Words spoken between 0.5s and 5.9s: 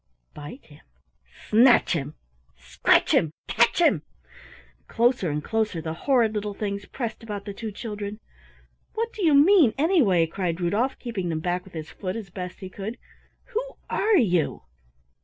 him, snatch him, scratch him! Catch him!" Closer and closer